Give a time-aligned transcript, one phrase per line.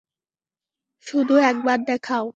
[1.07, 2.25] শুধু একবার দেখাও!